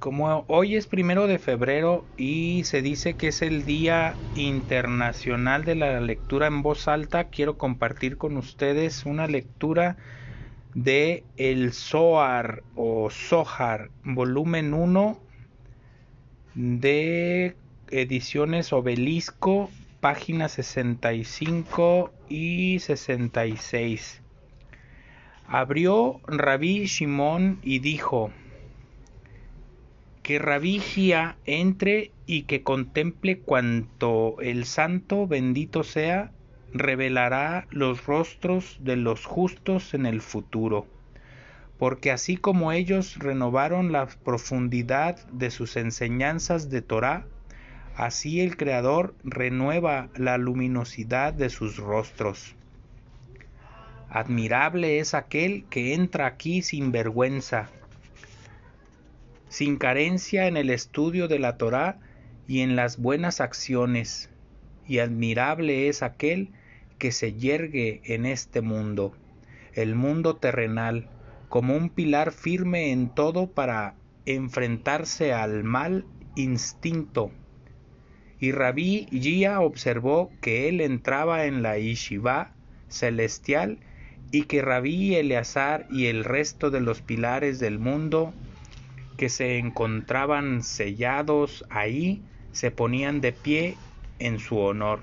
[0.00, 5.74] Como hoy es primero de febrero y se dice que es el Día Internacional de
[5.74, 9.98] la Lectura en Voz Alta, quiero compartir con ustedes una lectura
[10.72, 15.20] de El Zohar o Zohar, volumen 1
[16.54, 17.54] de
[17.90, 19.68] ediciones Obelisco,
[20.00, 24.22] páginas 65 y 66.
[25.46, 28.32] Abrió Rabí Shimón y dijo,
[30.30, 30.80] que Rabí
[31.44, 36.30] entre y que contemple cuanto el santo bendito sea
[36.72, 40.86] revelará los rostros de los justos en el futuro,
[41.80, 47.26] porque así como ellos renovaron la profundidad de sus enseñanzas de Torá,
[47.96, 52.54] así el Creador renueva la luminosidad de sus rostros.
[54.08, 57.68] Admirable es aquel que entra aquí sin vergüenza,
[59.50, 61.98] sin carencia en el estudio de la Torá
[62.46, 64.30] y en las buenas acciones,
[64.86, 66.50] y admirable es aquel
[66.98, 69.12] que se yergue en este mundo,
[69.74, 71.08] el mundo terrenal,
[71.48, 76.06] como un pilar firme en todo para enfrentarse al mal
[76.36, 77.32] instinto.
[78.38, 82.52] Y Rabí Gia observó que él entraba en la Yeshiva
[82.88, 83.78] celestial
[84.30, 88.32] y que Rabí Eleazar y el resto de los pilares del mundo
[89.20, 93.76] que se encontraban sellados ahí se ponían de pie
[94.18, 95.02] en su honor.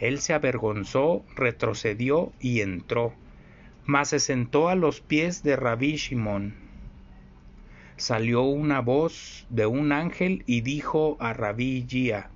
[0.00, 3.14] Él se avergonzó, retrocedió y entró,
[3.84, 6.56] mas se sentó a los pies de Rabí Shimón.
[7.96, 12.30] Salió una voz de un ángel y dijo a Rabí Gia,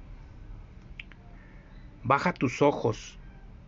[2.05, 3.19] Baja tus ojos,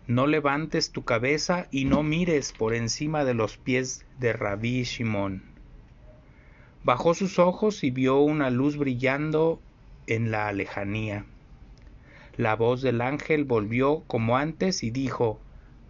[0.07, 5.52] no levantes tu cabeza y no mires por encima de los pies de Rabí Shimón.
[6.85, 9.61] Bajó sus ojos y vio una luz brillando
[10.09, 11.25] en la lejanía.
[12.37, 15.39] La voz del ángel volvió como antes y dijo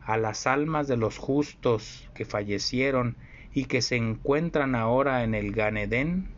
[0.04, 3.16] a las almas de los justos que fallecieron
[3.54, 6.28] y que se encuentran ahora en el Ganedén,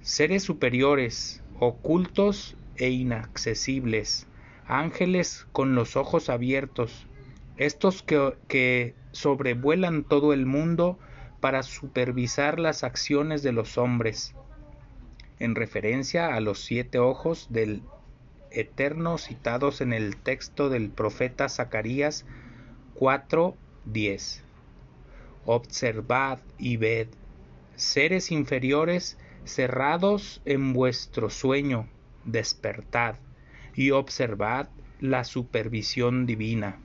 [0.00, 4.26] seres superiores, ocultos e inaccesibles,
[4.66, 7.06] ángeles con los ojos abiertos,
[7.56, 10.98] estos que, que sobrevuelan todo el mundo,
[11.44, 14.34] para supervisar las acciones de los hombres,
[15.38, 17.82] en referencia a los siete ojos del
[18.50, 22.24] Eterno citados en el texto del profeta Zacarías
[22.94, 24.42] 4:10.
[25.44, 27.08] Observad y ved,
[27.76, 31.90] seres inferiores cerrados en vuestro sueño,
[32.24, 33.16] despertad
[33.74, 36.80] y observad la supervisión divina.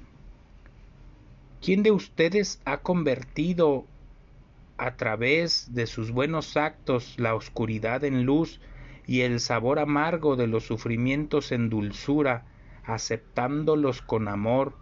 [1.62, 3.86] ¿Quién de ustedes ha convertido
[4.80, 8.62] a través de sus buenos actos la oscuridad en luz
[9.06, 12.46] y el sabor amargo de los sufrimientos en dulzura,
[12.86, 14.74] aceptándolos con amor,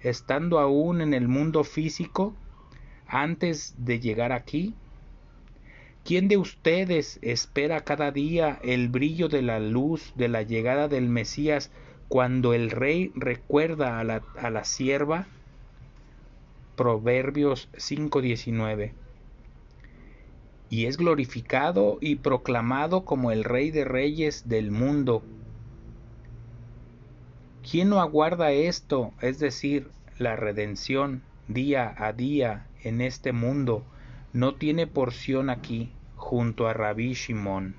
[0.00, 2.34] estando aún en el mundo físico,
[3.06, 4.74] antes de llegar aquí?
[6.02, 11.08] ¿Quién de ustedes espera cada día el brillo de la luz de la llegada del
[11.08, 11.70] Mesías
[12.08, 15.26] cuando el rey recuerda a la, a la sierva?
[16.74, 19.01] Proverbios 5:19
[20.72, 25.22] y es glorificado y proclamado como el Rey de Reyes del mundo.
[27.70, 33.84] ¿Quién no aguarda esto, es decir, la redención, día a día en este mundo,
[34.32, 37.74] no tiene porción aquí, junto a Rabí Shimón?